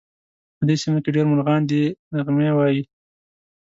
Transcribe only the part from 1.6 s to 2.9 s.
دي نغمې وایې